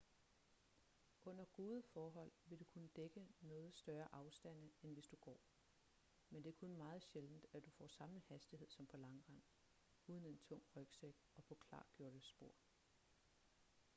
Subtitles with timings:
[1.25, 5.39] under gode forhold vil du kunne dække noget større afstande end hvis du går
[6.29, 9.41] men det er kun meget sjældent at du får samme hastighed som på langrend
[10.07, 12.55] uden en tung rygsæk og på klargjorte spor